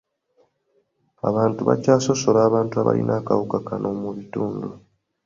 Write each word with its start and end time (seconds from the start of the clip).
Abantu 1.29 1.59
bakyasosola 1.67 2.39
abantu 2.47 2.73
abalina 2.81 3.13
akawuka 3.19 3.57
kano 3.67 3.89
mu 4.01 4.09
bitundu. 4.17 4.67